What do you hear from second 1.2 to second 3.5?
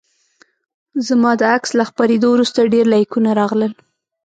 د عکس له خپریدو وروسته ډیر لیکونه